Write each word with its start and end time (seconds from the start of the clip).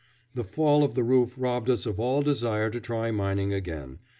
The 0.33 0.43
fall 0.43 0.83
of 0.83 0.95
the 0.95 1.03
roof 1.03 1.35
robbed 1.37 1.69
us 1.69 1.85
of 1.85 1.99
all 1.99 2.23
desire 2.23 2.71
to 2.71 2.81
try 2.81 3.11
mining 3.11 3.53
again. 3.53 3.99